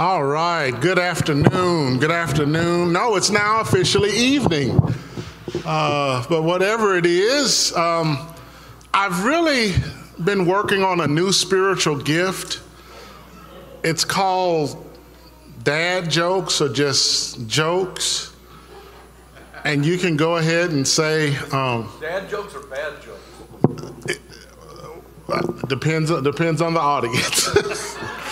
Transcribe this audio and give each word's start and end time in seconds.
All 0.00 0.24
right, 0.24 0.70
good 0.70 0.98
afternoon. 0.98 1.98
Good 1.98 2.10
afternoon. 2.10 2.90
No, 2.90 3.16
it's 3.16 3.28
now 3.28 3.60
officially 3.60 4.08
evening. 4.08 4.80
Uh, 5.62 6.24
but 6.26 6.40
whatever 6.40 6.96
it 6.96 7.04
is, 7.04 7.76
um, 7.76 8.26
I've 8.94 9.26
really 9.26 9.74
been 10.24 10.46
working 10.46 10.82
on 10.82 11.02
a 11.02 11.06
new 11.06 11.32
spiritual 11.32 11.96
gift. 11.96 12.62
It's 13.82 14.06
called 14.06 14.82
dad 15.64 16.10
jokes 16.10 16.62
or 16.62 16.70
just 16.70 17.46
jokes. 17.46 18.34
And 19.66 19.84
you 19.84 19.98
can 19.98 20.16
go 20.16 20.38
ahead 20.38 20.70
and 20.70 20.88
say, 20.88 21.36
um, 21.52 21.92
Dad 22.00 22.30
jokes 22.30 22.54
or 22.54 22.62
bad 22.62 22.94
jokes? 23.02 23.20
depends 25.68 26.10
depends 26.22 26.62
on 26.62 26.72
the 26.72 26.80
audience. 26.80 27.54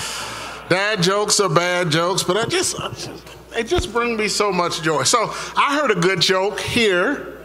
Dad 0.69 1.03
jokes 1.03 1.41
are 1.41 1.49
bad 1.49 1.91
jokes, 1.91 2.23
but 2.23 2.37
I 2.37 2.45
just 2.47 2.77
it 3.57 3.65
just 3.65 3.93
brings 3.93 4.19
me 4.19 4.29
so 4.29 4.53
much 4.53 4.83
joy. 4.83 5.03
So 5.05 5.33
I 5.57 5.79
heard 5.81 5.91
a 5.91 6.01
good 6.01 6.21
joke 6.21 6.61
here 6.61 7.39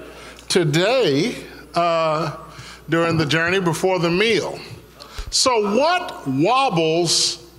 today 0.50 1.36
uh, 1.73 2.38
during 2.90 3.17
the 3.17 3.26
journey 3.26 3.59
before 3.59 4.00
the 4.00 4.12
meal. 4.12 4.59
So 5.30 5.76
what 5.76 6.28
wobbles 6.28 7.50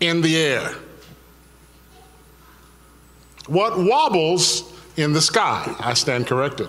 in 0.00 0.20
the 0.20 0.36
air? 0.36 0.74
What 3.46 3.78
wobbles 3.78 4.72
in 4.96 5.12
the 5.12 5.20
sky? 5.20 5.74
I 5.80 5.94
stand 5.94 6.26
corrected. 6.26 6.68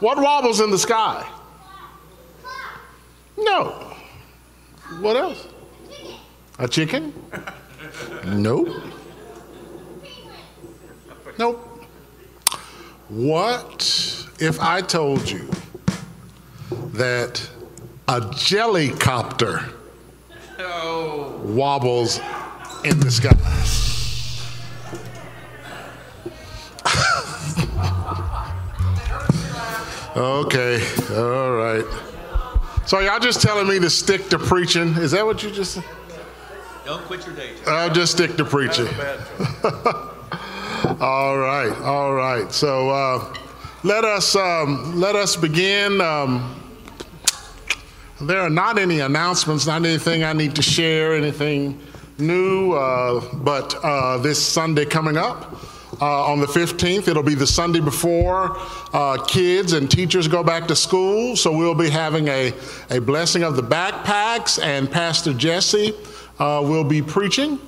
What 0.00 0.18
wobbles 0.18 0.60
in 0.60 0.70
the 0.70 0.78
sky? 0.78 1.28
No. 3.36 3.70
What 5.00 5.16
else? 5.16 5.46
A 6.60 6.68
chicken? 6.68 7.14
Nope. 8.26 8.68
Nope. 11.38 11.86
What 13.08 14.26
if 14.38 14.60
I 14.60 14.82
told 14.82 15.30
you 15.30 15.48
that 16.92 17.48
a 18.08 18.20
jellycopter 18.20 19.72
wobbles 21.42 22.20
in 22.84 23.00
the 23.00 23.10
sky? 23.10 23.30
okay, 30.14 30.86
all 31.16 31.52
right. 31.52 31.86
So 32.84 32.98
y'all 33.00 33.18
just 33.18 33.40
telling 33.40 33.66
me 33.66 33.78
to 33.78 33.88
stick 33.88 34.28
to 34.28 34.38
preaching? 34.38 34.88
Is 34.96 35.12
that 35.12 35.24
what 35.24 35.42
you 35.42 35.50
just 35.50 35.72
said? 35.72 35.84
Don't 36.84 37.02
quit 37.04 37.26
your 37.26 37.34
day 37.34 37.54
job. 37.56 37.68
I'll 37.68 37.92
just 37.92 38.12
stick 38.12 38.36
to 38.36 38.44
preaching. 38.44 38.86
That's 38.96 39.30
a 39.64 39.70
bad. 39.70 40.06
All 41.00 41.36
right, 41.38 41.76
all 41.82 42.14
right. 42.14 42.50
So 42.50 42.88
uh, 42.88 43.34
let 43.84 44.04
us 44.04 44.34
um, 44.34 44.98
let 44.98 45.14
us 45.14 45.36
begin. 45.36 46.00
Um, 46.00 46.58
there 48.20 48.40
are 48.40 48.50
not 48.50 48.78
any 48.78 49.00
announcements, 49.00 49.66
not 49.66 49.84
anything 49.84 50.24
I 50.24 50.32
need 50.32 50.54
to 50.56 50.62
share, 50.62 51.14
anything 51.14 51.78
new. 52.18 52.72
Uh, 52.72 53.24
but 53.36 53.74
uh, 53.82 54.18
this 54.18 54.44
Sunday 54.44 54.84
coming 54.84 55.16
up. 55.16 55.56
Uh, 56.00 56.32
on 56.32 56.40
the 56.40 56.46
15th, 56.46 57.08
it'll 57.08 57.22
be 57.22 57.34
the 57.34 57.46
Sunday 57.46 57.80
before 57.80 58.56
uh, 58.94 59.22
kids 59.26 59.74
and 59.74 59.90
teachers 59.90 60.28
go 60.28 60.42
back 60.42 60.66
to 60.66 60.74
school. 60.74 61.36
So 61.36 61.54
we'll 61.54 61.74
be 61.74 61.90
having 61.90 62.28
a, 62.28 62.54
a 62.88 63.00
blessing 63.00 63.42
of 63.42 63.54
the 63.54 63.62
backpacks, 63.62 64.62
and 64.62 64.90
Pastor 64.90 65.34
Jesse 65.34 65.92
uh, 66.40 66.60
will 66.64 66.84
be 66.84 67.02
preaching 67.02 67.60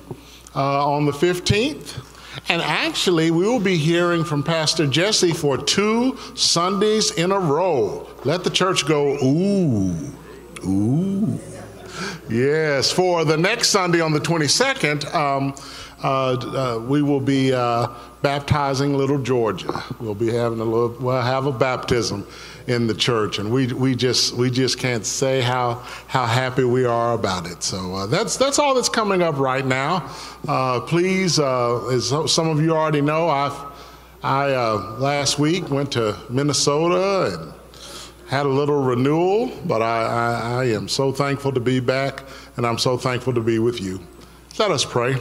uh, 0.55 0.91
on 0.91 1.05
the 1.05 1.11
15th. 1.11 2.03
And 2.49 2.61
actually, 2.61 3.29
we 3.29 3.45
will 3.47 3.59
be 3.59 3.77
hearing 3.77 4.23
from 4.23 4.43
Pastor 4.43 4.87
Jesse 4.87 5.31
for 5.31 5.57
two 5.57 6.17
Sundays 6.33 7.11
in 7.11 7.31
a 7.31 7.39
row. 7.39 8.09
Let 8.25 8.43
the 8.43 8.49
church 8.49 8.87
go, 8.87 9.15
ooh, 9.23 10.11
ooh. 10.65 11.39
Yes, 12.29 12.91
for 12.91 13.23
the 13.23 13.37
next 13.37 13.69
Sunday 13.69 14.01
on 14.01 14.13
the 14.13 14.19
22nd, 14.19 15.13
um, 15.13 15.53
uh, 16.03 16.77
uh, 16.77 16.79
we 16.79 17.01
will 17.01 17.19
be 17.21 17.53
uh, 17.53 17.87
baptizing 18.21 18.93
little 18.93 19.17
Georgia. 19.17 19.83
We'll 19.99 20.15
be 20.15 20.31
having 20.31 20.59
a 20.59 20.63
little, 20.63 20.95
we'll 20.99 21.21
have 21.21 21.45
a 21.45 21.51
baptism 21.51 22.27
in 22.67 22.87
the 22.87 22.93
church, 22.93 23.39
and 23.39 23.51
we, 23.51 23.67
we 23.73 23.95
just 23.95 24.33
we 24.35 24.49
just 24.49 24.79
can't 24.79 25.05
say 25.05 25.41
how 25.41 25.75
how 26.07 26.25
happy 26.25 26.63
we 26.63 26.85
are 26.85 27.13
about 27.13 27.47
it. 27.47 27.63
So 27.63 27.93
uh, 27.93 28.05
that's 28.07 28.37
that's 28.37 28.59
all 28.59 28.75
that's 28.75 28.89
coming 28.89 29.21
up 29.21 29.37
right 29.37 29.65
now. 29.65 30.09
Uh, 30.47 30.81
please, 30.81 31.39
uh, 31.39 31.87
as 31.87 32.13
some 32.31 32.49
of 32.49 32.61
you 32.61 32.71
already 32.71 33.01
know, 33.01 33.29
I've 33.29 33.57
I 34.23 34.53
last 34.97 35.39
week 35.39 35.69
went 35.69 35.91
to 35.93 36.17
Minnesota 36.29 37.33
and 37.33 37.53
had 38.27 38.45
a 38.45 38.49
little 38.49 38.81
renewal, 38.81 39.51
but 39.65 39.81
I, 39.81 40.03
I, 40.03 40.61
I 40.61 40.65
am 40.65 40.87
so 40.87 41.11
thankful 41.11 41.51
to 41.51 41.59
be 41.59 41.79
back, 41.79 42.23
and 42.57 42.65
I'm 42.65 42.77
so 42.77 42.97
thankful 42.97 43.33
to 43.33 43.41
be 43.41 43.59
with 43.59 43.81
you. 43.81 43.99
Let 44.57 44.71
us 44.71 44.85
pray. 44.85 45.17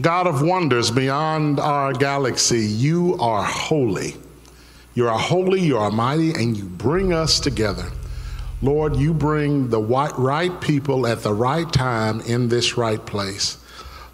God 0.00 0.26
of 0.26 0.42
wonders 0.42 0.90
beyond 0.90 1.60
our 1.60 1.92
galaxy, 1.92 2.60
you 2.60 3.16
are 3.20 3.44
holy. 3.44 4.16
You 4.94 5.08
are 5.08 5.18
holy, 5.18 5.60
you 5.60 5.78
are 5.78 5.90
mighty, 5.90 6.32
and 6.32 6.56
you 6.56 6.64
bring 6.64 7.12
us 7.12 7.38
together. 7.38 7.90
Lord, 8.62 8.96
you 8.96 9.12
bring 9.12 9.68
the 9.68 9.80
right 9.80 10.60
people 10.60 11.06
at 11.06 11.22
the 11.22 11.34
right 11.34 11.70
time 11.70 12.20
in 12.22 12.48
this 12.48 12.76
right 12.76 13.04
place. 13.04 13.58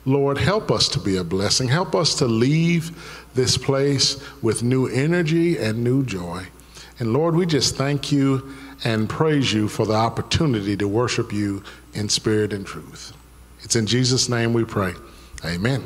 Lord, 0.05 0.39
help 0.39 0.71
us 0.71 0.89
to 0.91 1.01
be 1.01 1.17
a 1.17 1.25
blessing. 1.25 1.69
Help 1.69 1.95
us 1.95 2.15
to 2.17 2.27
leave 2.27 3.27
this 3.35 3.59
place 3.59 4.23
with 4.43 4.63
new 4.63 4.87
energy 4.87 5.59
and 5.59 5.85
new 5.85 6.05
joy. 6.05 6.47
And 6.99 7.13
Lord, 7.13 7.37
we 7.37 7.47
just 7.47 7.77
thank 7.77 8.11
you 8.11 8.55
and 8.85 9.09
praise 9.09 9.53
you 9.53 9.69
for 9.69 9.87
the 9.87 9.95
opportunity 9.95 10.77
to 10.77 10.89
worship 10.89 11.33
you 11.33 11.63
in 11.93 12.09
spirit 12.09 12.53
and 12.53 12.67
truth. 12.67 13.13
It's 13.63 13.77
in 13.77 13.87
Jesus' 13.87 14.29
name 14.29 14.53
we 14.53 14.65
pray. 14.65 14.95
Amen. 15.45 15.85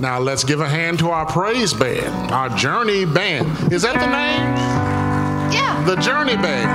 Now 0.00 0.18
let's 0.18 0.44
give 0.44 0.60
a 0.60 0.68
hand 0.68 0.98
to 1.00 1.10
our 1.10 1.26
praise 1.26 1.74
band, 1.74 2.30
our 2.32 2.48
journey 2.56 3.04
band. 3.04 3.72
Is 3.72 3.82
that 3.82 3.94
the 3.94 4.06
name? 4.06 4.56
Yeah. 5.52 5.84
The 5.84 5.96
journey 5.96 6.36
band. 6.36 6.70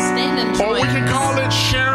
Stand 0.00 0.38
and 0.38 0.60
Or 0.60 0.74
we 0.74 0.80
can 0.82 1.08
call 1.08 1.36
it 1.38 1.50
Sharon 1.52 1.93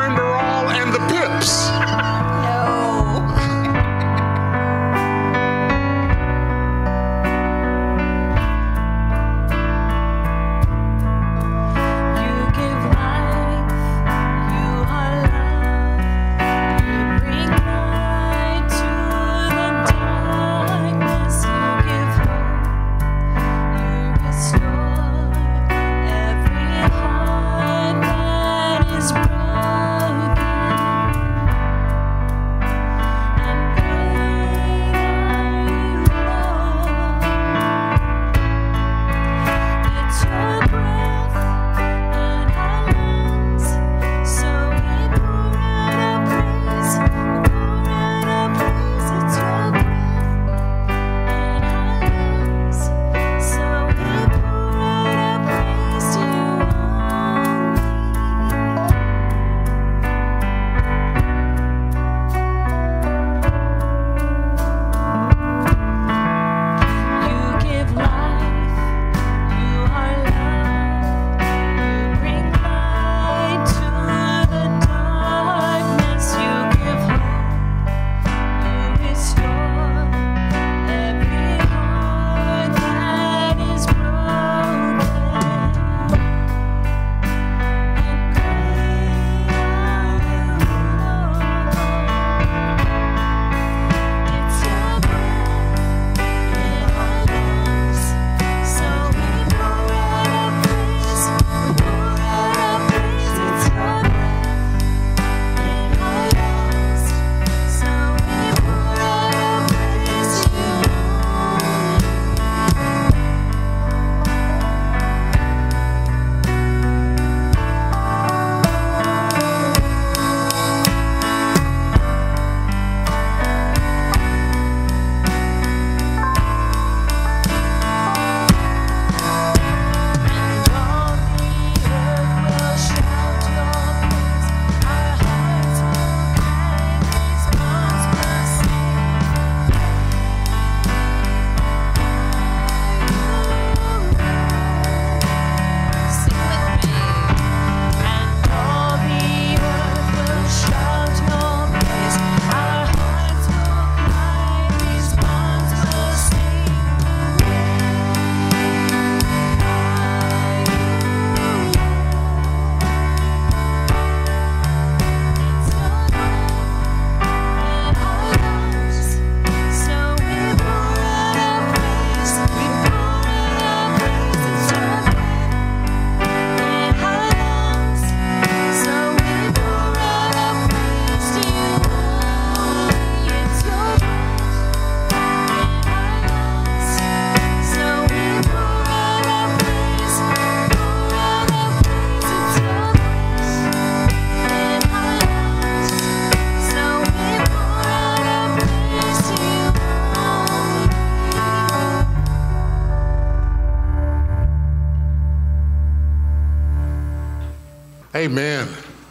Amen. 208.19 208.67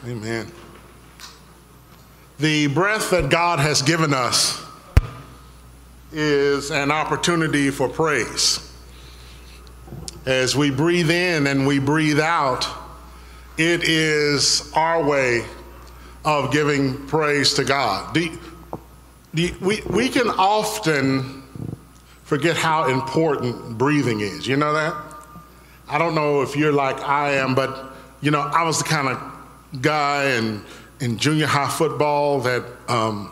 Amen. 0.07 0.53
The 2.39 2.67
breath 2.67 3.09
that 3.11 3.31
God 3.31 3.59
has 3.59 3.81
given 3.81 4.13
us 4.13 4.63
is 6.13 6.71
an 6.71 6.91
opportunity 6.91 7.71
for 7.71 7.89
praise. 7.89 8.71
As 10.27 10.55
we 10.55 10.71
breathe 10.71 11.11
in 11.11 11.47
and 11.47 11.67
we 11.67 11.79
breathe 11.79 12.21
out, 12.21 12.69
it 13.57 13.83
is 13.83 14.71
our 14.77 15.03
way 15.03 15.47
of 16.27 16.53
giving 16.53 17.07
praise 17.07 17.55
to 17.55 17.65
God. 17.65 18.13
The, 18.13 18.31
the, 19.33 19.55
we, 19.63 19.81
we 19.89 20.11
can 20.11 20.29
often 20.29 21.45
forget 22.25 22.59
how 22.59 22.91
important 22.91 23.79
breathing 23.79 24.21
is. 24.21 24.47
You 24.47 24.59
know 24.59 24.75
that? 24.75 24.95
I 25.89 25.97
don't 25.97 26.15
know 26.15 26.43
if 26.43 26.57
you're 26.57 26.75
like 26.75 27.01
I 27.01 27.37
am, 27.37 27.55
but 27.55 27.89
you 28.21 28.31
know, 28.31 28.41
I 28.41 28.65
was 28.65 28.79
the 28.79 28.85
kind 28.85 29.09
of 29.09 29.83
guy 29.83 30.33
in, 30.33 30.63
in 31.01 31.19
junior 31.19 31.47
high 31.47 31.69
football 31.69 32.41
that 32.41 32.65
um, 32.89 33.31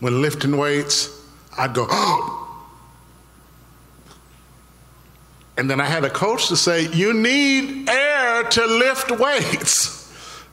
when 0.00 0.20
lifting 0.20 0.56
weights, 0.56 1.20
I'd 1.56 1.74
go, 1.74 1.86
and 5.56 5.70
then 5.70 5.80
I 5.80 5.84
had 5.84 6.04
a 6.04 6.10
coach 6.10 6.48
to 6.48 6.56
say, 6.56 6.88
You 6.92 7.12
need 7.12 7.88
air 7.88 8.42
to 8.44 8.66
lift 8.66 9.10
weights. 9.12 10.00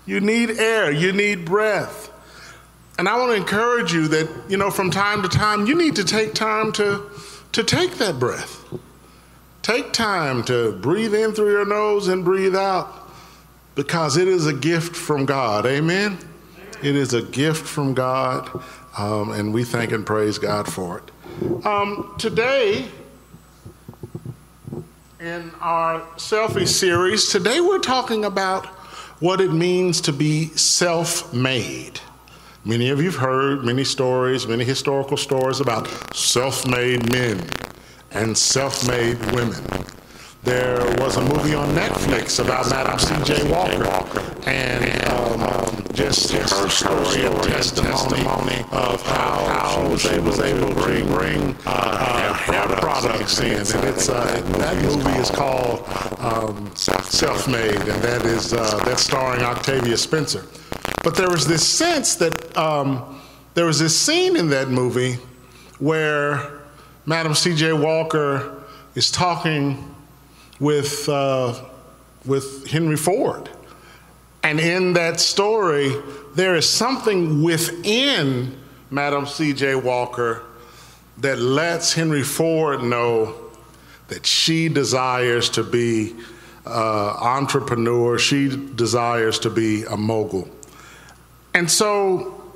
You 0.05 0.19
need 0.19 0.51
air, 0.51 0.91
you 0.91 1.11
need 1.11 1.45
breath. 1.45 2.11
And 2.97 3.07
I 3.07 3.17
want 3.17 3.31
to 3.31 3.37
encourage 3.37 3.93
you 3.93 4.07
that, 4.09 4.29
you 4.49 4.57
know, 4.57 4.69
from 4.69 4.91
time 4.91 5.21
to 5.21 5.29
time, 5.29 5.67
you 5.67 5.75
need 5.75 5.95
to 5.95 6.03
take 6.03 6.33
time 6.33 6.71
to, 6.73 7.09
to 7.53 7.63
take 7.63 7.93
that 7.99 8.19
breath. 8.19 8.61
Take 9.61 9.93
time 9.93 10.43
to 10.45 10.73
breathe 10.73 11.13
in 11.13 11.31
through 11.31 11.51
your 11.51 11.65
nose 11.65 12.07
and 12.07 12.25
breathe 12.25 12.55
out 12.55 12.98
because 13.79 14.17
it 14.17 14.27
is 14.27 14.45
a 14.45 14.51
gift 14.51 14.93
from 14.93 15.25
God. 15.25 15.65
Amen? 15.65 16.17
It 16.83 16.97
is 16.97 17.13
a 17.13 17.21
gift 17.21 17.65
from 17.65 17.93
God, 17.93 18.61
um, 18.97 19.31
and 19.31 19.53
we 19.53 19.63
thank 19.63 19.93
and 19.93 20.05
praise 20.05 20.37
God 20.37 20.67
for 20.67 20.97
it. 20.97 21.65
Um, 21.65 22.13
today, 22.17 22.89
in 25.21 25.51
our 25.61 26.01
selfie 26.17 26.67
series, 26.67 27.29
today 27.29 27.61
we're 27.61 27.79
talking 27.79 28.25
about 28.25 28.65
what 29.21 29.39
it 29.39 29.53
means 29.53 30.01
to 30.01 30.11
be 30.11 30.47
self 30.57 31.33
made. 31.33 32.01
Many 32.65 32.89
of 32.89 32.99
you 32.99 33.11
have 33.11 33.21
heard 33.21 33.63
many 33.63 33.85
stories, 33.85 34.45
many 34.45 34.65
historical 34.65 35.15
stories 35.15 35.61
about 35.61 35.87
self 36.13 36.67
made 36.67 37.09
men 37.13 37.47
and 38.11 38.37
self 38.37 38.85
made 38.85 39.17
women. 39.31 39.63
There 40.43 40.79
was 40.99 41.17
a 41.17 41.21
movie 41.21 41.53
on 41.53 41.67
Netflix 41.75 42.43
about 42.43 42.69
Madam 42.69 42.97
C.J. 42.97 43.51
Walker 43.51 44.21
and 44.47 45.03
um, 45.11 45.83
just 45.93 46.31
her 46.31 46.69
story 46.69 47.25
and 47.25 47.43
testimony 47.43 48.63
of 48.71 49.01
how 49.01 49.75
she 49.75 49.89
was 49.89 50.05
able, 50.05 50.25
was 50.25 50.39
able 50.39 50.69
to 50.69 50.75
bring, 50.75 51.05
bring 51.07 51.57
uh, 51.65 52.33
hair 52.33 52.67
products 52.77 53.41
in. 53.41 53.51
And 53.51 53.83
it's, 53.85 54.07
uh, 54.07 54.41
that 54.59 54.81
movie 54.81 55.19
is 55.19 55.29
called 55.29 55.83
um, 56.19 56.73
Self 56.73 57.47
Made, 57.49 57.75
and 57.75 58.01
that 58.01 58.25
is 58.25 58.53
uh, 58.53 58.81
that's 58.85 59.03
starring 59.03 59.43
Octavia 59.43 59.97
Spencer. 59.97 60.45
But 61.03 61.15
there 61.15 61.29
was 61.29 61.45
this 61.47 61.67
sense 61.67 62.15
that 62.15 62.57
um, 62.57 63.19
there 63.55 63.65
was 63.65 63.77
this 63.79 63.99
scene 63.99 64.37
in 64.37 64.49
that 64.49 64.69
movie 64.69 65.17
where 65.79 66.61
Madam 67.05 67.35
C.J. 67.35 67.73
Walker 67.73 68.63
is 68.95 69.11
talking 69.11 69.88
with, 70.59 71.07
uh, 71.09 71.53
with 72.25 72.67
Henry 72.67 72.97
Ford. 72.97 73.49
And 74.43 74.59
in 74.59 74.93
that 74.93 75.19
story, 75.19 75.93
there 76.35 76.55
is 76.55 76.67
something 76.67 77.43
within 77.43 78.57
Madam 78.89 79.25
C.J. 79.25 79.75
Walker 79.75 80.43
that 81.17 81.39
lets 81.39 81.93
Henry 81.93 82.23
Ford 82.23 82.81
know 82.81 83.35
that 84.07 84.25
she 84.25 84.69
desires 84.69 85.49
to 85.51 85.63
be 85.63 86.15
an 86.65 86.71
entrepreneur, 86.71 88.17
she 88.17 88.49
desires 88.75 89.39
to 89.39 89.49
be 89.49 89.83
a 89.83 89.97
mogul. 89.97 90.47
And 91.53 91.69
so, 91.69 92.53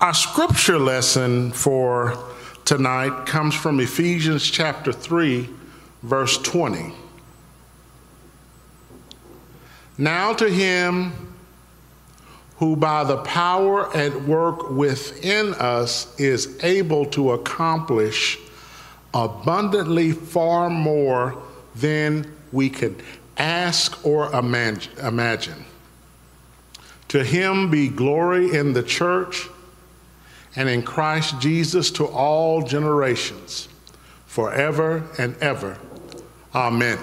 our 0.00 0.14
scripture 0.14 0.78
lesson 0.78 1.52
for 1.52 2.16
tonight 2.64 3.26
comes 3.26 3.54
from 3.54 3.80
Ephesians 3.80 4.48
chapter 4.48 4.92
3, 4.92 5.48
verse 6.02 6.38
20. 6.38 6.94
Now 10.00 10.32
to 10.32 10.48
him 10.48 11.12
who 12.56 12.74
by 12.74 13.04
the 13.04 13.18
power 13.18 13.94
at 13.94 14.22
work 14.22 14.70
within 14.70 15.52
us 15.54 16.18
is 16.18 16.58
able 16.64 17.04
to 17.06 17.32
accomplish 17.32 18.38
abundantly 19.12 20.12
far 20.12 20.70
more 20.70 21.36
than 21.74 22.34
we 22.50 22.70
could 22.70 23.02
ask 23.36 24.02
or 24.04 24.32
imagine. 24.32 25.66
To 27.08 27.22
him 27.22 27.70
be 27.70 27.88
glory 27.88 28.56
in 28.56 28.72
the 28.72 28.82
church 28.82 29.48
and 30.56 30.70
in 30.70 30.82
Christ 30.82 31.38
Jesus 31.40 31.90
to 31.92 32.06
all 32.06 32.62
generations, 32.62 33.68
forever 34.24 35.06
and 35.18 35.36
ever. 35.42 35.78
Amen. 36.54 36.98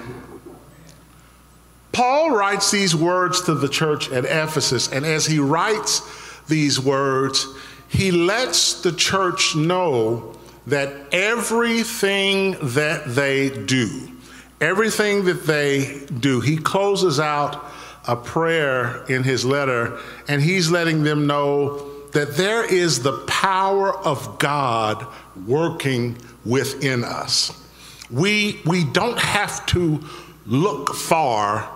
Paul 1.98 2.30
writes 2.30 2.70
these 2.70 2.94
words 2.94 3.42
to 3.46 3.56
the 3.56 3.68
church 3.68 4.08
at 4.12 4.24
Ephesus, 4.24 4.86
and 4.92 5.04
as 5.04 5.26
he 5.26 5.40
writes 5.40 6.00
these 6.46 6.78
words, 6.78 7.44
he 7.88 8.12
lets 8.12 8.82
the 8.82 8.92
church 8.92 9.56
know 9.56 10.36
that 10.68 10.92
everything 11.10 12.56
that 12.62 13.02
they 13.16 13.50
do, 13.50 14.12
everything 14.60 15.24
that 15.24 15.44
they 15.44 16.06
do, 16.20 16.38
he 16.38 16.56
closes 16.56 17.18
out 17.18 17.68
a 18.06 18.14
prayer 18.14 19.04
in 19.06 19.24
his 19.24 19.44
letter, 19.44 19.98
and 20.28 20.40
he's 20.40 20.70
letting 20.70 21.02
them 21.02 21.26
know 21.26 21.78
that 22.12 22.36
there 22.36 22.64
is 22.64 23.02
the 23.02 23.18
power 23.26 23.92
of 23.92 24.38
God 24.38 25.04
working 25.48 26.16
within 26.44 27.02
us. 27.02 27.60
We, 28.08 28.60
we 28.64 28.84
don't 28.84 29.18
have 29.18 29.66
to 29.66 29.98
look 30.46 30.94
far 30.94 31.74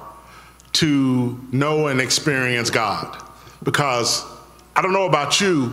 to 0.75 1.39
know 1.53 1.89
and 1.89 2.01
experience 2.01 2.71
God 2.71 3.23
because 3.63 4.25
I 4.75 4.83
don't 4.83 4.93
know 4.93 5.07
about 5.07 5.41
you, 5.41 5.73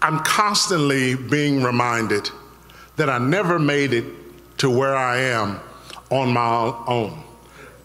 I'm 0.00 0.20
constantly 0.20 1.14
being 1.14 1.62
reminded 1.62 2.30
that 2.96 3.10
I 3.10 3.18
never 3.18 3.58
made 3.58 3.92
it 3.92 4.04
to 4.58 4.70
where 4.70 4.96
I 4.96 5.18
am 5.18 5.60
on 6.10 6.32
my 6.32 6.74
own. 6.86 7.22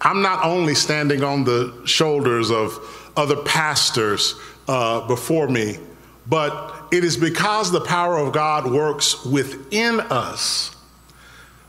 I'm 0.01 0.21
not 0.21 0.43
only 0.43 0.75
standing 0.75 1.23
on 1.23 1.43
the 1.43 1.81
shoulders 1.85 2.49
of 2.49 3.11
other 3.15 3.35
pastors 3.35 4.35
uh, 4.67 5.05
before 5.07 5.47
me, 5.47 5.77
but 6.27 6.87
it 6.91 7.03
is 7.03 7.17
because 7.17 7.71
the 7.71 7.81
power 7.81 8.17
of 8.17 8.33
God 8.33 8.71
works 8.71 9.25
within 9.25 9.99
us 9.99 10.75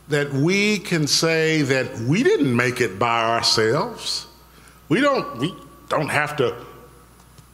that 0.09 0.31
we 0.33 0.79
can 0.79 1.07
say 1.07 1.61
that 1.63 1.97
we 1.99 2.23
didn't 2.23 2.55
make 2.55 2.81
it 2.81 2.99
by 2.99 3.23
ourselves. 3.23 4.27
We 4.93 5.01
don't, 5.01 5.39
we 5.39 5.55
don't 5.89 6.09
have 6.09 6.37
to 6.37 6.55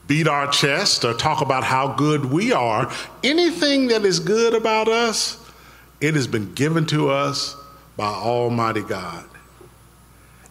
beat 0.06 0.28
our 0.28 0.52
chest 0.52 1.06
or 1.06 1.14
talk 1.14 1.40
about 1.40 1.64
how 1.64 1.94
good 1.94 2.26
we 2.26 2.52
are. 2.52 2.92
Anything 3.24 3.86
that 3.86 4.04
is 4.04 4.20
good 4.20 4.52
about 4.52 4.88
us, 4.88 5.42
it 6.02 6.16
has 6.16 6.26
been 6.26 6.52
given 6.52 6.84
to 6.88 7.08
us 7.08 7.56
by 7.96 8.08
Almighty 8.08 8.82
God. 8.82 9.24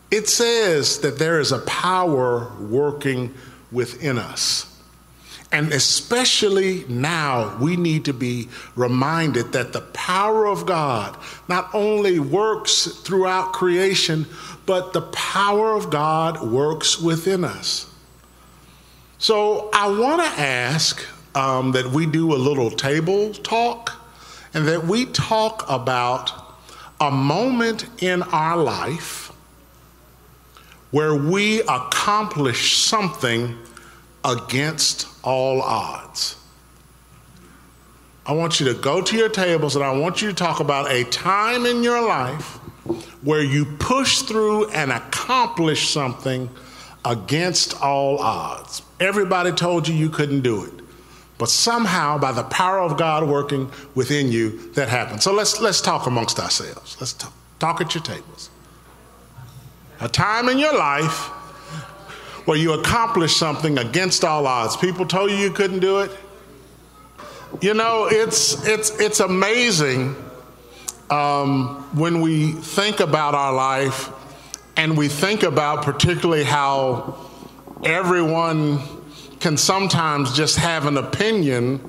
It 0.10 0.27
says 0.27 1.01
that 1.01 1.19
there 1.19 1.39
is 1.39 1.51
a 1.51 1.60
power 1.60 2.51
working 2.60 3.36
within 3.72 4.17
us. 4.17 4.69
And 5.51 5.74
especially 5.74 6.86
now, 6.88 7.58
we 7.60 7.75
need 7.75 8.06
to 8.06 8.13
be 8.13 8.50
reminded 8.75 9.51
that 9.53 9.74
the 9.74 9.82
power 9.82 10.46
of 10.46 10.68
God 10.68 11.18
not 11.48 11.70
only 11.74 12.20
works 12.20 12.86
throughout 12.86 13.53
creation, 13.53 14.27
but 14.68 14.94
the 14.94 15.01
power 15.01 15.74
of 15.74 15.89
God 15.89 16.48
works 16.48 17.00
within 17.00 17.44
us. 17.44 17.88
So 19.18 19.70
I 19.74 19.88
want 19.88 20.22
to 20.22 20.41
ask 20.41 21.03
um, 21.34 21.72
that 21.72 21.88
we 21.88 22.06
do 22.06 22.34
a 22.34 22.38
little 22.38 22.70
table 22.70 23.34
talk 23.34 23.94
and 24.53 24.68
that 24.68 24.86
we 24.86 25.08
talk 25.08 25.65
about 25.68 26.32
a 27.01 27.10
moment 27.10 27.86
in 28.03 28.22
our 28.24 28.58
life 28.58 29.32
where 30.91 31.15
we 31.15 31.62
accomplish 31.62 32.77
something 32.77 33.58
against 34.24 35.08
all 35.24 35.62
odds. 35.62 36.36
I 38.26 38.34
want 38.34 38.60
you 38.60 38.72
to 38.72 38.80
go 38.80 39.02
to 39.02 39.18
your 39.18 39.30
tables 39.30 39.76
and 39.76 39.84
I 39.84 39.92
want 39.98 40.22
you 40.22 40.28
to 40.30 40.36
talk 40.36 40.60
about 40.60 40.92
a 40.92 41.04
time 41.06 41.66
in 41.66 41.84
your 41.84 42.02
life 42.08 42.58
where 43.24 43.44
you 43.44 43.66
push 43.66 44.22
through 44.22 44.70
and 44.70 44.92
accomplish 44.92 45.90
something 45.90 46.50
against 47.06 47.82
all 47.82 48.20
odds. 48.20 48.82
Everybody 49.00 49.52
told 49.52 49.88
you 49.88 49.96
you 49.96 50.10
couldn't 50.10 50.42
do 50.42 50.64
it. 50.64 50.74
But 51.40 51.50
somehow, 51.50 52.18
by 52.18 52.34
the 52.34 52.44
power 52.44 52.80
of 52.80 52.98
God 52.98 53.28
working 53.28 53.72
within 53.96 54.30
you, 54.30 54.72
that 54.74 54.90
happened. 54.90 55.24
So 55.24 55.34
let's, 55.34 55.60
let's 55.62 55.80
talk 55.80 56.06
amongst 56.06 56.38
ourselves. 56.38 56.98
Let's 57.00 57.14
talk, 57.14 57.34
talk 57.60 57.82
at 57.82 57.96
your 57.96 58.04
tables. 58.04 58.50
A 60.02 60.10
time 60.10 60.50
in 60.50 60.60
your 60.60 60.78
life 60.78 61.30
where 62.46 62.58
you 62.58 62.74
accomplish 62.74 63.36
something 63.36 63.77
against 63.77 64.24
all 64.24 64.48
odds. 64.48 64.77
People 64.77 65.05
told 65.05 65.31
you 65.31 65.38
you 65.38 65.51
couldn't 65.51 65.79
do 65.79 66.00
it. 66.00 66.12
You 67.62 67.74
know, 67.74 68.08
it's, 68.10 68.65
it's, 68.67 69.00
it's 69.00 69.19
amazing 69.19 70.15
um, 71.10 71.88
when 71.98 72.22
we 72.22 72.51
think 72.51 73.00
about 73.00 73.34
our 73.36 73.53
life 73.53 74.10
and 74.77 74.98
we 74.98 75.08
think 75.08 75.43
about 75.43 75.84
particularly 75.84 76.43
how 76.43 77.17
everyone 77.84 78.79
can 79.39 79.58
sometimes 79.58 80.34
just 80.34 80.58
have 80.58 80.86
an 80.86 80.98
opinion 80.98 81.81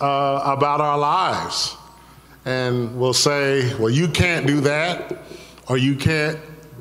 uh, 0.00 0.40
about 0.44 0.80
our 0.80 0.98
lives. 0.98 1.76
And 2.44 2.98
we'll 2.98 3.14
say, 3.14 3.74
well, 3.76 3.90
you 3.90 4.08
can't 4.08 4.46
do 4.46 4.60
that, 4.62 5.18
or 5.68 5.76
you 5.76 5.96
can't 5.96 6.38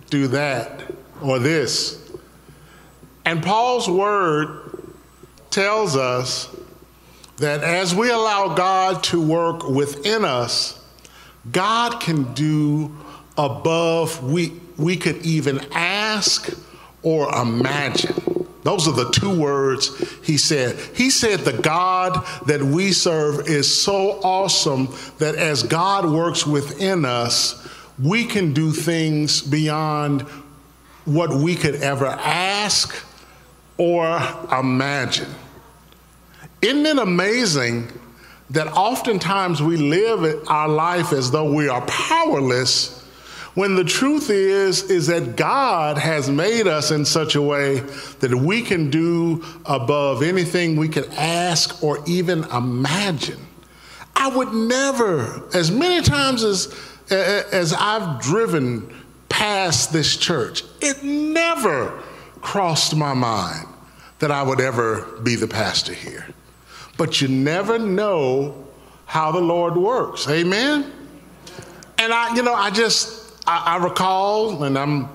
do 0.10 0.28
that, 0.28 0.94
or 1.22 1.40
this. 1.40 2.07
And 3.28 3.44
Paul's 3.44 3.90
word 3.90 4.94
tells 5.50 5.98
us 5.98 6.48
that 7.40 7.62
as 7.62 7.94
we 7.94 8.10
allow 8.10 8.56
God 8.56 9.04
to 9.04 9.22
work 9.22 9.68
within 9.68 10.24
us, 10.24 10.82
God 11.52 12.00
can 12.00 12.34
do 12.36 12.96
above 13.38 14.24
we, 14.24 14.54
we 14.78 14.96
could 14.96 15.18
even 15.26 15.60
ask 15.74 16.58
or 17.04 17.28
imagine. 17.36 18.16
Those 18.64 18.88
are 18.88 18.94
the 18.94 19.12
two 19.12 19.38
words 19.38 19.92
he 20.24 20.38
said. 20.38 20.80
He 20.96 21.10
said, 21.10 21.42
The 21.42 21.52
God 21.52 22.26
that 22.46 22.62
we 22.62 22.94
serve 22.94 23.46
is 23.50 23.70
so 23.70 24.22
awesome 24.24 24.88
that 25.18 25.36
as 25.36 25.64
God 25.64 26.10
works 26.10 26.48
within 26.48 27.04
us, 27.04 27.68
we 28.02 28.24
can 28.24 28.54
do 28.54 28.72
things 28.72 29.42
beyond 29.42 30.22
what 31.04 31.32
we 31.32 31.56
could 31.56 31.76
ever 31.76 32.06
ask 32.08 33.04
or 33.78 34.20
imagine. 34.52 35.34
Isn't 36.62 36.86
it 36.86 36.98
amazing 36.98 37.92
that 38.50 38.68
oftentimes 38.68 39.62
we 39.62 39.78
live 39.78 40.48
our 40.48 40.70
life 40.70 41.12
as 41.12 41.32
though 41.32 41.52
we 41.54 41.68
are 41.68 41.82
powerless 41.86 43.04
when 43.54 43.76
the 43.76 43.84
truth 43.84 44.30
is 44.30 44.84
is 44.84 45.08
that 45.08 45.36
God 45.36 45.98
has 45.98 46.30
made 46.30 46.68
us 46.68 46.92
in 46.92 47.04
such 47.04 47.36
a 47.36 47.42
way 47.42 47.80
that 48.20 48.34
we 48.34 48.62
can 48.62 48.90
do 48.90 49.44
above 49.66 50.22
anything 50.22 50.76
we 50.76 50.88
could 50.88 51.12
ask 51.14 51.84
or 51.84 52.04
even 52.06 52.44
imagine. 52.46 53.40
I 54.16 54.30
would 54.30 54.54
never 54.54 55.44
as 55.56 55.72
many 55.72 56.02
times 56.04 56.44
as 56.44 56.74
as 57.10 57.74
I've 57.74 58.22
driven 58.22 58.94
past 59.30 59.92
this 59.92 60.18
church, 60.18 60.64
it 60.82 61.04
never 61.04 62.04
crossed 62.48 62.96
my 62.96 63.14
mind 63.14 63.68
that 64.20 64.32
I 64.32 64.42
would 64.42 64.62
ever 64.62 65.02
be 65.22 65.36
the 65.36 65.48
pastor 65.48 65.94
here. 65.94 66.26
But 66.96 67.20
you 67.20 67.28
never 67.28 67.78
know 67.78 68.66
how 69.06 69.34
the 69.34 69.42
Lord 69.42 69.76
works. 69.76 70.30
Amen? 70.30 70.90
And 71.98 72.14
I, 72.14 72.34
you 72.38 72.44
know, 72.44 72.54
I 72.54 72.70
just, 72.70 73.44
I, 73.46 73.76
I 73.76 73.84
recall, 73.84 74.64
and 74.64 74.80
I'm, 74.80 75.10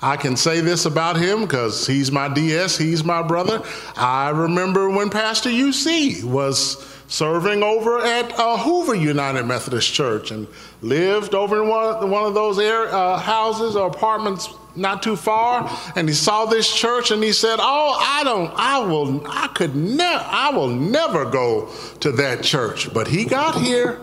I 0.00 0.16
can 0.16 0.36
say 0.36 0.60
this 0.60 0.86
about 0.86 1.16
him 1.16 1.40
because 1.40 1.88
he's 1.88 2.12
my 2.12 2.32
DS, 2.32 2.78
he's 2.78 3.02
my 3.02 3.20
brother. 3.20 3.64
I 3.96 4.30
remember 4.30 4.88
when 4.88 5.10
Pastor 5.10 5.50
UC 5.50 6.22
was 6.22 6.86
serving 7.08 7.64
over 7.64 7.98
at 7.98 8.32
uh, 8.38 8.58
Hoover 8.58 8.94
United 8.94 9.44
Methodist 9.44 9.92
Church 9.92 10.30
and 10.30 10.46
lived 10.82 11.34
over 11.34 11.64
in 11.64 11.68
one, 11.68 12.08
one 12.08 12.24
of 12.26 12.34
those 12.34 12.60
air, 12.60 12.86
uh, 12.94 13.18
houses 13.18 13.74
or 13.74 13.88
apartments 13.88 14.48
not 14.76 15.02
too 15.02 15.16
far 15.16 15.70
and 15.96 16.08
he 16.08 16.14
saw 16.14 16.44
this 16.44 16.72
church 16.72 17.10
and 17.10 17.22
he 17.22 17.32
said 17.32 17.58
oh 17.60 17.96
i 18.00 18.22
don't 18.24 18.52
i 18.56 18.78
will 18.78 19.22
i 19.26 19.46
could 19.48 19.74
never 19.74 20.24
i 20.28 20.50
will 20.50 20.68
never 20.68 21.24
go 21.24 21.68
to 22.00 22.12
that 22.12 22.42
church. 22.42 22.92
But 22.92 23.08
he 23.08 23.24
got 23.24 23.60
here. 23.60 24.00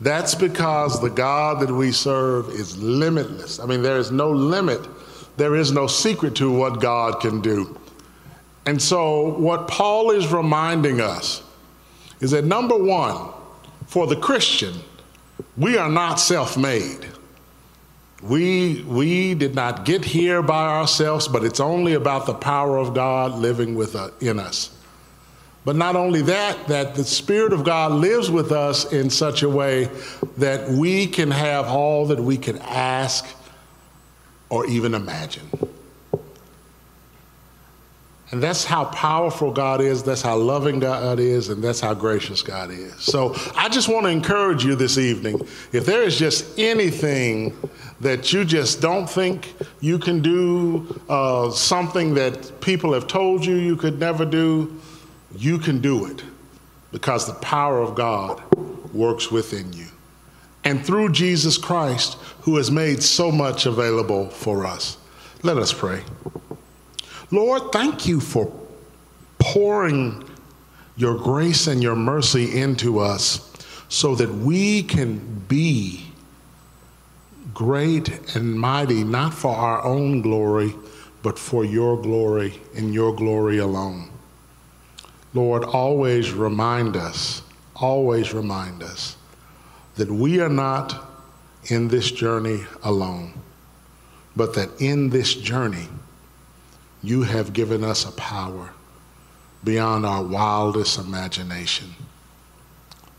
That's 0.00 0.34
because 0.34 1.00
the 1.00 1.10
god 1.10 1.60
that 1.60 1.72
we 1.72 1.92
serve 1.92 2.48
is 2.48 2.76
limitless. 2.82 3.60
I 3.60 3.66
mean 3.66 3.82
there 3.82 3.98
is 3.98 4.10
no 4.10 4.30
limit. 4.30 4.80
There 5.36 5.54
is 5.56 5.72
no 5.72 5.86
secret 5.86 6.34
to 6.36 6.50
what 6.50 6.80
god 6.80 7.20
can 7.20 7.40
do. 7.40 7.78
And 8.66 8.80
so 8.80 9.38
what 9.38 9.68
paul 9.68 10.10
is 10.10 10.32
reminding 10.32 11.00
us 11.00 11.42
is 12.20 12.30
that 12.32 12.44
number 12.44 12.76
one 12.76 13.32
for 13.86 14.06
the 14.06 14.16
christian 14.16 14.74
we 15.56 15.76
are 15.76 15.90
not 15.90 16.18
self-made 16.20 17.06
we, 18.22 18.82
we 18.82 19.34
did 19.34 19.54
not 19.54 19.84
get 19.84 20.04
here 20.04 20.42
by 20.42 20.66
ourselves, 20.66 21.26
but 21.26 21.44
it's 21.44 21.60
only 21.60 21.94
about 21.94 22.26
the 22.26 22.34
power 22.34 22.78
of 22.78 22.94
God 22.94 23.34
living 23.34 23.74
with, 23.74 23.96
uh, 23.96 24.10
in 24.20 24.38
us. 24.38 24.70
But 25.64 25.76
not 25.76 25.96
only 25.96 26.22
that, 26.22 26.68
that 26.68 26.94
the 26.94 27.04
Spirit 27.04 27.52
of 27.52 27.64
God 27.64 27.92
lives 27.92 28.30
with 28.30 28.52
us 28.52 28.92
in 28.92 29.10
such 29.10 29.42
a 29.42 29.48
way 29.48 29.88
that 30.38 30.70
we 30.70 31.06
can 31.06 31.30
have 31.30 31.66
all 31.66 32.06
that 32.06 32.20
we 32.20 32.36
can 32.36 32.58
ask 32.58 33.26
or 34.48 34.66
even 34.66 34.94
imagine. 34.94 35.48
And 38.32 38.42
that's 38.42 38.64
how 38.64 38.86
powerful 38.86 39.52
God 39.52 39.82
is, 39.82 40.02
that's 40.02 40.22
how 40.22 40.38
loving 40.38 40.80
God 40.80 41.20
is, 41.20 41.50
and 41.50 41.62
that's 41.62 41.80
how 41.80 41.92
gracious 41.92 42.40
God 42.40 42.70
is. 42.70 42.94
So 42.94 43.36
I 43.54 43.68
just 43.68 43.88
want 43.90 44.04
to 44.06 44.10
encourage 44.10 44.64
you 44.64 44.74
this 44.74 44.96
evening 44.96 45.46
if 45.72 45.84
there 45.84 46.02
is 46.02 46.18
just 46.18 46.58
anything 46.58 47.54
that 48.00 48.32
you 48.32 48.46
just 48.46 48.80
don't 48.80 49.08
think 49.08 49.54
you 49.80 49.98
can 49.98 50.22
do, 50.22 50.98
uh, 51.10 51.50
something 51.50 52.14
that 52.14 52.58
people 52.62 52.94
have 52.94 53.06
told 53.06 53.44
you 53.44 53.54
you 53.54 53.76
could 53.76 54.00
never 54.00 54.24
do, 54.24 54.80
you 55.36 55.58
can 55.58 55.82
do 55.82 56.06
it 56.06 56.24
because 56.90 57.26
the 57.26 57.34
power 57.34 57.82
of 57.82 57.94
God 57.94 58.42
works 58.94 59.30
within 59.30 59.74
you. 59.74 59.86
And 60.64 60.84
through 60.84 61.12
Jesus 61.12 61.58
Christ, 61.58 62.14
who 62.42 62.56
has 62.56 62.70
made 62.70 63.02
so 63.02 63.30
much 63.30 63.66
available 63.66 64.30
for 64.30 64.64
us. 64.64 64.96
Let 65.42 65.58
us 65.58 65.72
pray. 65.72 66.02
Lord, 67.32 67.72
thank 67.72 68.06
you 68.06 68.20
for 68.20 68.52
pouring 69.38 70.28
your 70.96 71.16
grace 71.16 71.66
and 71.66 71.82
your 71.82 71.96
mercy 71.96 72.60
into 72.60 72.98
us 72.98 73.50
so 73.88 74.14
that 74.14 74.30
we 74.30 74.82
can 74.82 75.18
be 75.48 76.04
great 77.54 78.36
and 78.36 78.54
mighty, 78.58 79.02
not 79.02 79.32
for 79.32 79.54
our 79.54 79.82
own 79.82 80.20
glory, 80.20 80.74
but 81.22 81.38
for 81.38 81.64
your 81.64 82.00
glory 82.00 82.60
and 82.76 82.92
your 82.92 83.14
glory 83.14 83.58
alone. 83.58 84.10
Lord, 85.34 85.64
always 85.64 86.32
remind 86.32 86.96
us, 86.96 87.42
always 87.74 88.34
remind 88.34 88.82
us 88.82 89.16
that 89.94 90.10
we 90.10 90.40
are 90.40 90.48
not 90.50 91.08
in 91.70 91.88
this 91.88 92.10
journey 92.10 92.64
alone, 92.82 93.32
but 94.36 94.54
that 94.54 94.68
in 94.80 95.08
this 95.10 95.34
journey, 95.34 95.88
you 97.02 97.22
have 97.22 97.52
given 97.52 97.82
us 97.82 98.08
a 98.08 98.12
power 98.12 98.70
beyond 99.64 100.06
our 100.06 100.22
wildest 100.22 100.98
imagination. 100.98 101.94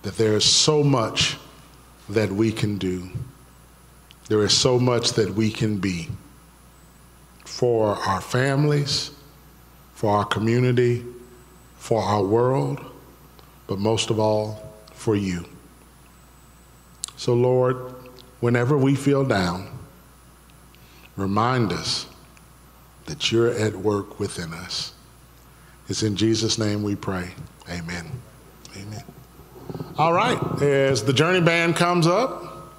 That 0.03 0.17
there 0.17 0.35
is 0.35 0.45
so 0.45 0.83
much 0.83 1.37
that 2.09 2.31
we 2.31 2.51
can 2.51 2.77
do. 2.77 3.09
There 4.27 4.43
is 4.43 4.53
so 4.53 4.79
much 4.79 5.13
that 5.13 5.33
we 5.33 5.51
can 5.51 5.77
be 5.77 6.09
for 7.45 7.95
our 7.95 8.21
families, 8.21 9.11
for 9.93 10.17
our 10.17 10.25
community, 10.25 11.03
for 11.77 12.01
our 12.01 12.23
world, 12.23 12.79
but 13.67 13.79
most 13.79 14.09
of 14.09 14.19
all, 14.19 14.73
for 14.93 15.15
you. 15.15 15.45
So, 17.15 17.33
Lord, 17.33 17.77
whenever 18.39 18.77
we 18.77 18.95
feel 18.95 19.23
down, 19.23 19.69
remind 21.15 21.71
us 21.71 22.05
that 23.13 23.31
you're 23.31 23.51
at 23.51 23.75
work 23.75 24.19
within 24.19 24.51
us. 24.55 24.91
It's 25.87 26.01
in 26.01 26.15
Jesus' 26.15 26.57
name 26.57 26.81
we 26.81 26.95
pray. 26.95 27.29
Amen. 27.69 28.07
Amen. 28.75 29.03
All 29.99 30.13
right, 30.13 30.41
as 30.63 31.03
the 31.03 31.13
Journey 31.13 31.39
Band 31.39 31.75
comes 31.75 32.07
up, 32.07 32.71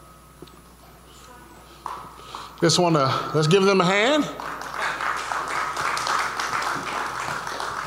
just 2.61 2.81
want 2.81 2.97
to 2.97 3.31
let's 3.33 3.47
give 3.47 3.63
them 3.63 3.81
a 3.81 3.85
hand. 3.85 4.25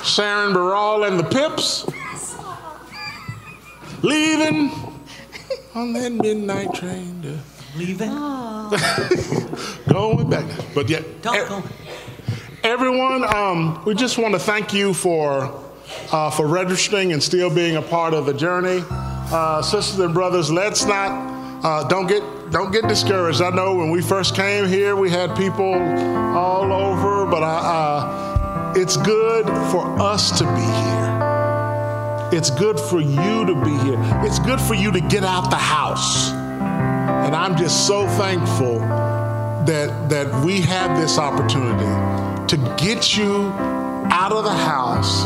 Sharon 0.05 0.53
Baral 0.53 1.03
and 1.03 1.19
the 1.19 1.25
Pips 1.25 1.85
leaving 4.03 4.71
on 5.75 5.91
that 5.91 6.13
midnight 6.13 6.73
train 6.73 7.21
to 7.23 7.37
Leaving? 7.77 8.09
going 9.87 10.29
back, 10.29 10.45
but 10.73 10.89
yet 10.89 11.21
Don't 11.21 11.35
eh, 11.35 11.47
go. 11.47 11.63
Everyone, 12.67 13.23
um, 13.33 13.81
we 13.85 13.95
just 13.95 14.17
want 14.17 14.33
to 14.33 14.39
thank 14.39 14.73
you 14.73 14.93
for 14.93 15.63
uh, 16.11 16.29
for 16.29 16.45
registering 16.47 17.13
and 17.13 17.23
still 17.23 17.49
being 17.49 17.77
a 17.77 17.81
part 17.81 18.13
of 18.13 18.25
the 18.25 18.33
journey. 18.33 18.83
Uh, 18.89 19.61
sisters 19.61 19.99
and 19.99 20.13
brothers, 20.13 20.51
let's 20.51 20.83
not 20.83 21.63
uh, 21.63 21.87
don't 21.87 22.07
get 22.07 22.21
don't 22.51 22.71
get 22.71 22.85
discouraged. 22.89 23.41
I 23.41 23.51
know 23.51 23.75
when 23.75 23.89
we 23.89 24.01
first 24.01 24.35
came 24.35 24.67
here, 24.67 24.97
we 24.97 25.09
had 25.09 25.33
people 25.37 25.73
all 25.73 26.73
over, 26.73 27.25
but 27.25 27.41
I, 27.41 28.73
it's 28.75 28.97
good 28.97 29.45
for 29.71 29.87
us 30.01 30.37
to 30.37 30.43
be 30.43 30.61
here. 30.83 32.37
It's 32.37 32.49
good 32.49 32.77
for 32.77 32.99
you 32.99 33.45
to 33.45 33.55
be 33.63 33.77
here. 33.85 33.97
It's 34.25 34.39
good 34.39 34.59
for 34.59 34.73
you 34.73 34.91
to 34.91 34.99
get 34.99 35.23
out 35.23 35.49
the 35.49 35.55
house. 35.55 36.31
And 36.31 37.33
I'm 37.33 37.55
just 37.55 37.87
so 37.87 38.05
thankful 38.09 38.79
that 38.79 40.09
that 40.09 40.43
we 40.43 40.59
have 40.61 40.99
this 40.99 41.17
opportunity 41.17 42.26
to 42.47 42.57
get 42.77 43.17
you 43.17 43.51
out 44.09 44.31
of 44.31 44.43
the 44.45 44.53
house, 44.53 45.25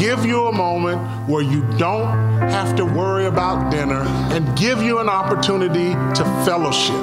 give 0.00 0.24
you 0.24 0.46
a 0.46 0.52
moment 0.52 1.28
where 1.28 1.42
you 1.42 1.62
don't 1.76 2.08
have 2.50 2.74
to 2.76 2.84
worry 2.84 3.26
about 3.26 3.70
dinner, 3.70 4.02
and 4.32 4.56
give 4.56 4.82
you 4.82 4.98
an 4.98 5.08
opportunity 5.08 5.90
to 5.90 6.24
fellowship. 6.44 6.94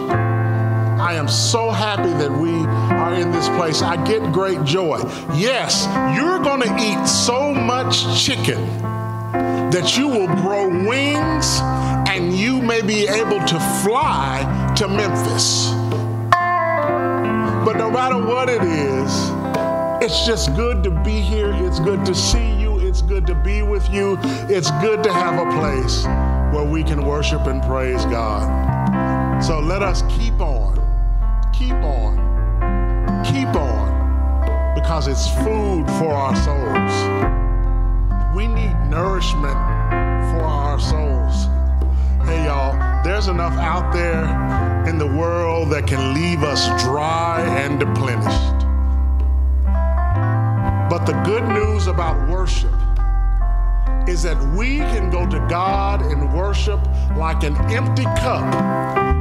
I 1.02 1.14
am 1.14 1.28
so 1.28 1.72
happy 1.72 2.10
that 2.10 2.32
we 2.32 2.52
are 2.52 3.14
in 3.14 3.32
this 3.32 3.48
place. 3.50 3.82
I 3.82 4.04
get 4.06 4.32
great 4.32 4.64
joy. 4.64 5.00
Yes, 5.34 5.86
you're 6.16 6.40
going 6.40 6.62
to 6.62 6.76
eat 6.80 7.08
so 7.08 7.54
much 7.54 8.24
chicken 8.24 8.64
that 9.72 9.98
you 9.98 10.08
will 10.08 10.28
grow 10.28 10.68
wings 10.88 11.60
and 12.10 12.34
you 12.34 12.62
may 12.62 12.82
be 12.82 13.08
able 13.08 13.40
to 13.46 13.60
fly 13.84 14.74
to 14.78 14.88
Memphis. 14.88 15.72
But 17.66 17.78
no 17.78 17.90
matter 17.90 18.18
what 18.24 18.50
it 18.50 18.62
is, 18.62 19.32
it's 20.02 20.26
just 20.26 20.56
good 20.56 20.84
to 20.84 20.90
be 21.04 21.22
here. 21.22 21.52
It's 21.54 21.80
good 21.80 22.04
to 22.06 22.16
see 22.16 22.60
you. 22.60 22.80
It's 22.80 23.04
good 23.04 23.28
to 23.28 23.36
be 23.36 23.62
with 23.62 23.88
you. 23.92 24.18
It's 24.50 24.72
good 24.82 25.04
to 25.04 25.14
have 25.14 25.36
a 25.36 25.60
place 25.60 26.06
where 26.54 26.66
we 26.66 26.84
can 26.84 27.06
worship 27.06 27.46
and 27.46 27.62
praise 27.62 28.04
God. 28.06 29.44
So 29.44 29.60
let 29.60 29.84
us 29.84 30.02
keep 30.10 30.40
on, 30.42 30.76
keep 31.54 31.74
on, 31.74 32.18
keep 33.24 33.56
on, 33.56 34.74
because 34.74 35.08
it's 35.08 35.28
food 35.44 35.86
for 36.00 36.14
our 36.14 36.36
souls. 36.36 38.36
We 38.36 38.48
need 38.48 38.76
nourishment 38.90 39.54
for 40.34 40.44
our 40.44 40.80
souls. 40.80 41.46
Hey, 42.26 42.46
y'all, 42.46 43.04
there's 43.04 43.28
enough 43.28 43.54
out 43.54 43.94
there 43.94 44.26
in 44.88 44.98
the 44.98 45.08
world 45.08 45.70
that 45.72 45.86
can 45.86 46.16
leave 46.16 46.42
us 46.42 46.66
dry 46.84 47.42
and 47.42 47.80
deplenished. 47.80 48.61
But 50.92 51.06
the 51.06 51.14
good 51.24 51.48
news 51.48 51.88
about 51.88 52.28
worship 52.28 52.74
is 54.10 54.24
that 54.24 54.38
we 54.58 54.80
can 54.80 55.10
go 55.10 55.26
to 55.26 55.40
God 55.50 56.02
and 56.02 56.34
worship 56.34 56.82
like 57.16 57.44
an 57.44 57.56
empty 57.72 58.04
cup 58.04 58.44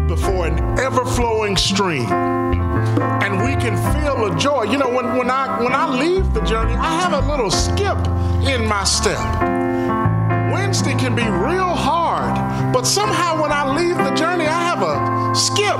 before 0.09 0.49
an 0.49 0.59
ever 0.81 1.05
flowing 1.05 1.57
stream. 1.57 2.11
And 2.11 3.39
we 3.45 3.55
can 3.63 3.77
feel 3.95 4.29
the 4.29 4.35
joy. 4.35 4.65
You 4.65 4.79
know, 4.79 4.89
when, 4.89 5.17
when, 5.17 5.31
I, 5.31 5.63
when 5.63 5.73
I 5.73 5.97
leave 5.97 6.35
the 6.35 6.41
journey, 6.41 6.73
I 6.73 7.03
have 7.03 7.13
a 7.13 7.31
little 7.31 7.53
skip 7.53 7.99
in 8.53 8.67
my 8.67 8.83
step. 8.83 9.21
Wednesday 10.53 10.97
can 10.97 11.15
be 11.15 11.23
real 11.23 11.73
hard, 11.73 12.75
but 12.75 12.85
somehow 12.85 13.41
when 13.41 13.53
I 13.53 13.77
leave 13.77 13.97
the 13.97 14.11
journey, 14.17 14.45
I 14.45 14.61
have 14.75 14.83
a 14.83 15.37
skip 15.37 15.79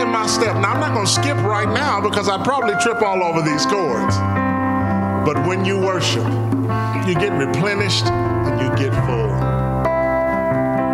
in 0.00 0.10
my 0.10 0.26
step. 0.26 0.56
Now, 0.56 0.72
I'm 0.72 0.80
not 0.80 0.94
going 0.94 1.04
to 1.04 1.12
skip 1.12 1.36
right 1.36 1.68
now 1.68 2.00
because 2.00 2.30
I'd 2.30 2.46
probably 2.46 2.76
trip 2.80 3.02
all 3.02 3.22
over 3.22 3.42
these 3.42 3.66
cords. 3.66 4.16
But 5.24 5.46
when 5.46 5.64
you 5.64 5.78
worship, 5.78 6.24
you 7.06 7.14
get 7.14 7.32
replenished 7.32 8.06
and 8.06 8.60
you 8.60 8.68
get 8.76 8.92
full. 9.06 9.30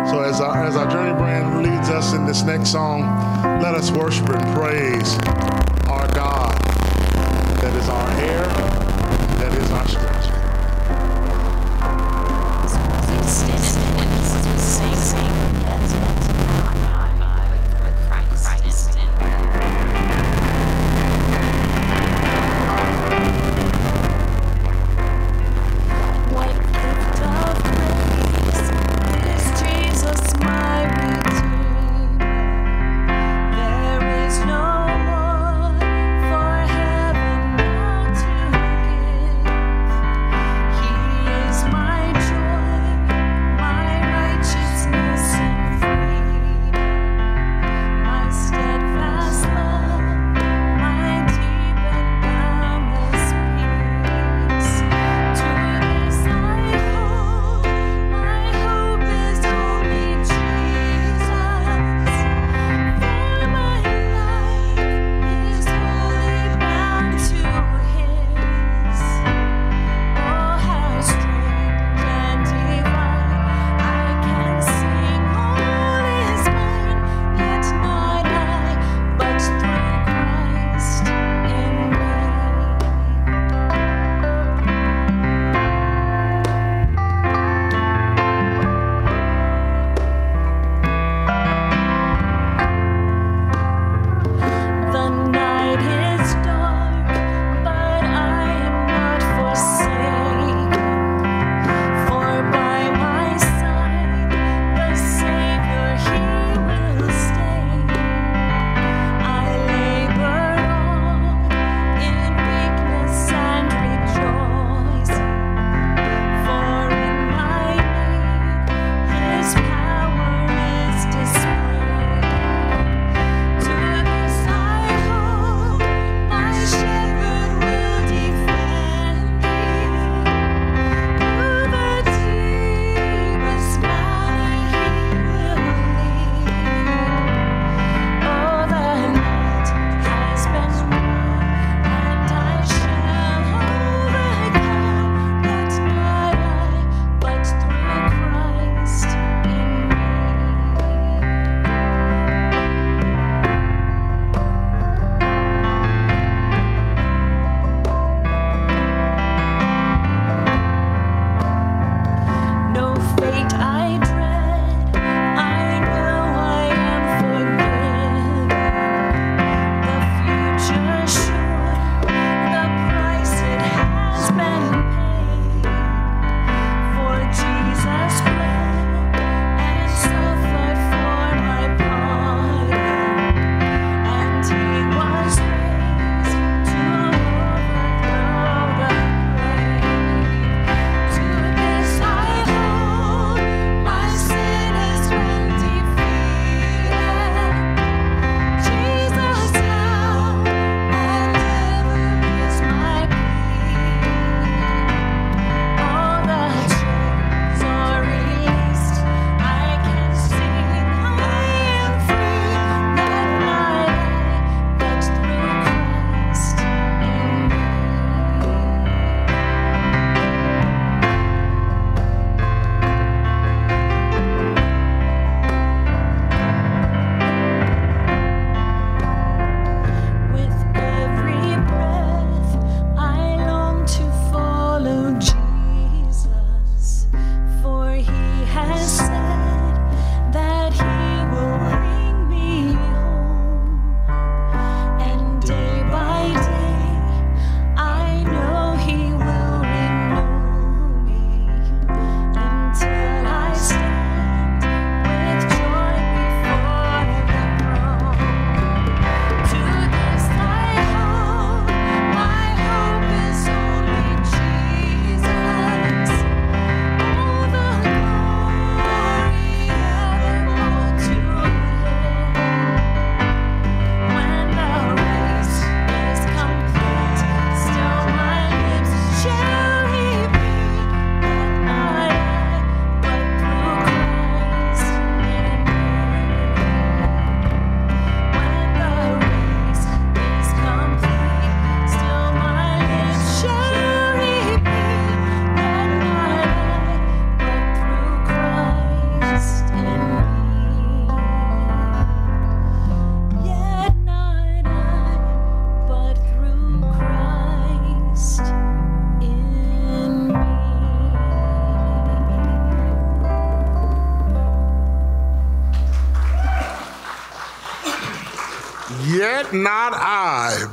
So 0.09 0.21
as 0.21 0.39
our, 0.41 0.65
as 0.65 0.75
our 0.75 0.89
journey 0.89 1.13
brand 1.13 1.63
leads 1.63 1.89
us 1.89 2.13
in 2.13 2.25
this 2.25 2.43
next 2.43 2.71
song, 2.71 3.01
let 3.61 3.75
us 3.75 3.91
worship 3.91 4.29
and 4.29 4.55
praise 4.55 5.17
our 5.87 6.07
God 6.13 6.57
that 7.61 7.73
is 7.75 7.89
our 7.89 8.11
air, 8.21 8.66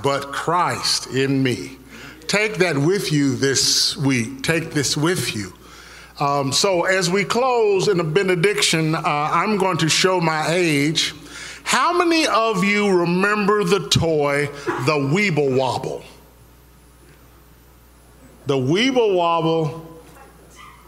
but 0.04 0.32
Christ 0.32 1.06
in 1.06 1.42
me. 1.42 1.78
Take 2.28 2.58
that 2.58 2.76
with 2.76 3.10
you 3.10 3.34
this 3.36 3.96
week. 3.96 4.42
Take 4.42 4.72
this 4.72 4.96
with 4.98 5.34
you. 5.34 5.54
Um, 6.20 6.52
so, 6.52 6.84
as 6.84 7.10
we 7.10 7.24
close 7.24 7.88
in 7.88 7.96
the 7.96 8.04
benediction, 8.04 8.94
uh, 8.94 9.00
I'm 9.04 9.56
going 9.56 9.78
to 9.78 9.88
show 9.88 10.20
my 10.20 10.46
age. 10.48 11.14
How 11.64 11.96
many 11.96 12.26
of 12.26 12.62
you 12.62 12.90
remember 12.90 13.64
the 13.64 13.88
toy, 13.88 14.46
the 14.84 14.92
Weeble 14.92 15.56
Wobble? 15.56 16.04
The 18.46 18.56
Weeble 18.56 19.16
Wobble, 19.16 19.68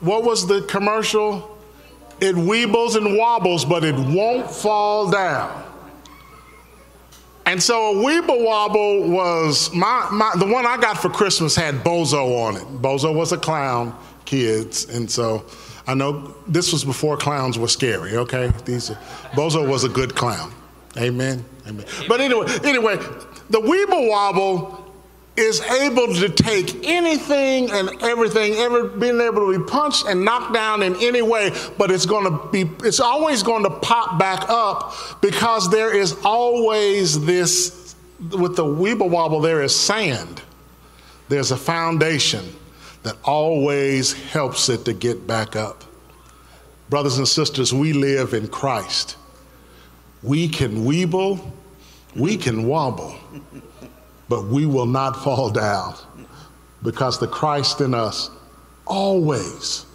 what 0.01 0.25
was 0.25 0.47
the 0.47 0.61
commercial? 0.63 1.59
It 2.21 2.37
weebles 2.37 2.97
and 2.97 3.17
wobbles, 3.17 3.65
but 3.65 3.83
it 3.83 3.95
won't 3.95 4.51
fall 4.51 5.11
down. 5.11 5.66
And 7.47 7.63
so 7.63 7.93
a 7.93 8.05
Weeble 8.05 8.45
Wobble 8.45 9.09
was 9.09 9.73
my, 9.73 10.09
my 10.11 10.33
the 10.37 10.47
one 10.47 10.67
I 10.67 10.77
got 10.77 10.99
for 10.99 11.09
Christmas 11.09 11.55
had 11.55 11.77
Bozo 11.77 12.45
on 12.45 12.57
it. 12.57 12.83
Bozo 12.83 13.15
was 13.15 13.31
a 13.31 13.37
clown, 13.37 13.97
kids, 14.25 14.87
and 14.91 15.09
so 15.09 15.45
I 15.87 15.95
know 15.95 16.35
this 16.49 16.73
was 16.73 16.85
before 16.85 17.17
clowns 17.17 17.57
were 17.57 17.69
scary. 17.69 18.17
Okay, 18.17 18.53
these 18.65 18.91
Bozo 19.33 19.67
was 19.67 19.85
a 19.85 19.89
good 19.89 20.17
clown. 20.17 20.53
Amen. 20.97 21.45
Amen. 21.69 21.85
But 22.09 22.21
anyway, 22.21 22.47
anyway, 22.65 22.97
the 23.49 23.61
Weeble 23.61 24.09
Wobble 24.09 24.86
is 25.37 25.61
able 25.61 26.15
to 26.15 26.31
take 26.31 26.87
anything 26.87 27.71
and 27.71 27.91
everything, 28.03 28.55
ever 28.55 28.89
being 28.89 29.21
able 29.21 29.53
to 29.53 29.59
be 29.59 29.65
punched 29.71 30.07
and 30.07 30.25
knocked 30.25 30.55
down 30.55 30.83
in 30.83 30.97
any 30.97 31.21
way, 31.21 31.53
but 31.77 31.91
it's 31.91 32.07
going 32.07 32.25
to 32.25 32.49
be, 32.51 32.71
it's 32.87 33.01
always 33.01 33.43
going 33.43 33.63
to 33.63 33.71
pop 33.71 34.19
back 34.19 34.49
up 34.49 34.95
because 35.21 35.71
there 35.71 35.95
is 35.95 36.17
always 36.25 37.25
this, 37.25 37.95
with 38.31 38.57
the 38.57 38.65
Weeble 38.65 39.11
Wobble, 39.11 39.41
there 39.41 39.63
is 39.63 39.79
sand. 39.79 40.41
There's 41.29 41.51
a 41.51 41.57
foundation 41.57 42.45
that 43.03 43.17
always 43.23 44.15
helps 44.31 44.69
it 44.69 44.85
to 44.87 44.93
get 44.95 45.27
back 45.27 45.55
up. 45.55 45.85
Brothers 46.89 47.19
and 47.19 47.29
sisters, 47.29 47.75
we 47.75 47.93
live 47.93 48.33
in 48.33 48.49
Christ. 48.49 49.17
We 50.23 50.49
can 50.49 50.85
weeble, 50.85 51.53
we 52.15 52.37
can 52.37 52.67
wobble 52.67 53.15
but 54.29 54.47
we 54.47 54.67
will 54.67 54.87
not 54.87 55.23
fall 55.23 55.51
down 55.51 55.95
because 56.83 57.19
the 57.19 57.27
Christ 57.27 57.81
in 57.81 57.95
us 57.95 58.31
always, 58.87 59.87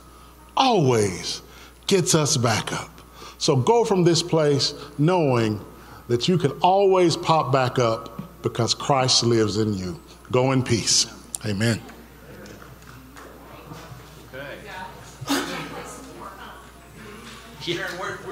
always 0.56 1.42
gets 1.88 2.16
us 2.16 2.38
back 2.38 2.72
up. 2.72 2.90
So 3.38 3.56
go 3.56 3.84
from 3.86 4.04
this 4.04 4.22
place 4.22 4.74
knowing 4.98 5.60
that 6.08 6.28
you 6.28 6.38
can 6.38 6.52
always 6.62 7.16
pop 7.16 7.52
back 7.52 7.80
up 7.80 8.22
because 8.42 8.74
Christ 8.74 9.24
lives 9.24 9.58
in 9.58 9.74
you. 9.74 10.00
Go 10.32 10.52
in 10.52 10.64
peace. 10.64 11.08
Amen. 11.46 11.82
Sharon, 17.62 17.92
where, 18.00 18.12
where's 18.18 18.18
that? 18.18 18.18
Where's 18.22 18.28
the 18.28 18.31